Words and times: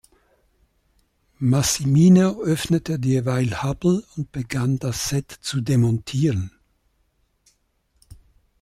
Massimino 1.37 2.39
öffnete 2.43 2.97
derweil 2.97 3.61
Hubble 3.61 4.03
und 4.17 4.31
begann, 4.31 4.79
das 4.79 5.09
Set 5.09 5.31
zu 5.31 5.61
demontieren. 5.61 6.49